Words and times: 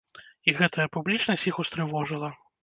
І 0.47 0.53
гэтая 0.61 0.87
публічнасць 0.95 1.45
іх 1.53 1.61
устрывожыла. 1.65 2.33